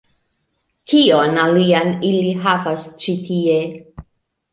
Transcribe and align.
Kion 0.93 1.37
alian 1.41 1.91
ili 2.11 2.31
havas 2.47 2.87
ĉi 3.03 3.15
tie 3.29 3.59